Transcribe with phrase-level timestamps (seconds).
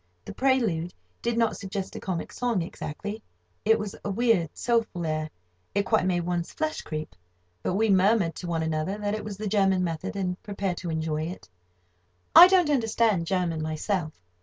[0.25, 3.21] The prelude did not suggest a comic song exactly.
[3.63, 5.29] It was a weird, soulful air.
[5.75, 7.15] It quite made one's flesh creep;
[7.61, 10.89] but we murmured to one another that it was the German method, and prepared to
[10.89, 11.47] enjoy it.
[12.35, 14.13] I don't understand German myself.